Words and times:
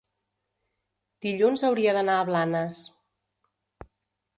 dilluns 1.27 1.65
hauria 1.69 1.95
d'anar 1.99 2.19
a 2.23 2.27
Blanes. 2.33 2.85